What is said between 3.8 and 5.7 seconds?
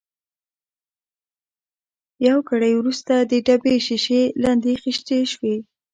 شېشې لندې خېشتې شوې.